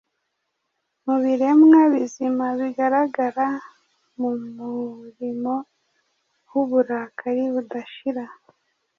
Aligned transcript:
Mubiremwa 1.05 1.79
bizima 1.93 2.45
bigaragara 2.59 3.47
Mu 4.19 4.29
muriro 4.55 5.55
wuburakari 6.51 7.43
budashira. 7.53 8.25